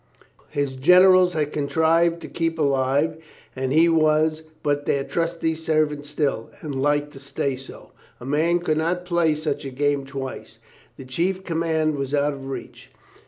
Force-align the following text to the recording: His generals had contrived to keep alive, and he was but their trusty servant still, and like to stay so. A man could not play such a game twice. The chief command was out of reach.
His 0.49 0.75
generals 0.75 1.33
had 1.33 1.53
contrived 1.53 2.21
to 2.23 2.27
keep 2.27 2.57
alive, 2.57 3.17
and 3.55 3.71
he 3.71 3.87
was 3.87 4.41
but 4.63 4.87
their 4.87 5.03
trusty 5.03 5.53
servant 5.53 6.07
still, 6.07 6.49
and 6.61 6.81
like 6.81 7.11
to 7.11 7.19
stay 7.19 7.55
so. 7.55 7.91
A 8.19 8.25
man 8.25 8.57
could 8.57 8.77
not 8.79 9.05
play 9.05 9.35
such 9.35 9.63
a 9.63 9.69
game 9.69 10.07
twice. 10.07 10.57
The 10.97 11.05
chief 11.05 11.43
command 11.43 11.97
was 11.97 12.15
out 12.15 12.33
of 12.33 12.47
reach. 12.49 12.89